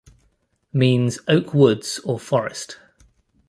Means 0.73 1.19
Oak 1.27 1.53
woods 1.53 1.99
or 2.03 2.17
forest. 2.19 2.79